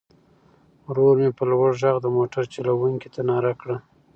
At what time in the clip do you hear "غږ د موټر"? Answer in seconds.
1.81-2.43